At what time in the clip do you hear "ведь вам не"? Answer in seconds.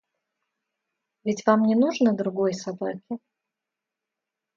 1.23-1.75